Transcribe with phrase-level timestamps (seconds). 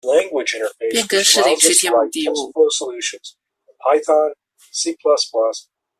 [0.89, 2.51] 變更士林區天母地目